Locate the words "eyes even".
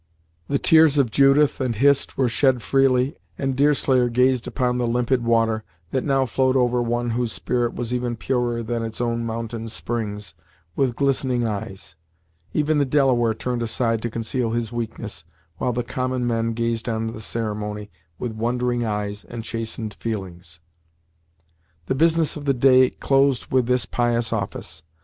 11.45-12.79